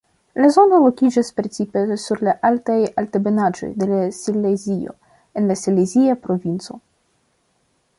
La 0.43 0.47
zono 0.53 0.77
lokiĝas 0.83 1.29
precipe 1.39 1.83
sur 2.05 2.23
la 2.29 2.33
altaj 2.51 2.79
altebenaĵoj 3.03 3.71
de 3.85 4.03
Silezio 4.23 4.99
en 5.39 5.51
la 5.53 5.63
Silezia 5.67 6.21
provinco. 6.27 6.85